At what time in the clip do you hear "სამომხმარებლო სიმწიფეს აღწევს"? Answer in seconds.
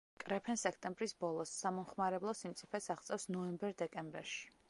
1.65-3.29